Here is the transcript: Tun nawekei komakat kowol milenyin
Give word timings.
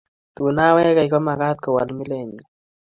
Tun 0.35 0.51
nawekei 0.57 1.11
komakat 1.13 1.57
kowol 1.63 1.89
milenyin 1.97 2.43